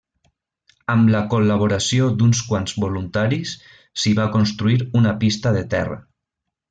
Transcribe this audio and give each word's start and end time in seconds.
Amb 0.93 1.09
la 1.15 1.19
col·laboració 1.33 2.07
d'uns 2.21 2.41
quants 2.47 2.73
voluntaris 2.85 3.53
s'hi 4.05 4.15
va 4.21 4.29
construir 4.37 4.81
una 5.03 5.13
pista 5.25 5.53
de 5.61 5.63
terra. 5.77 6.01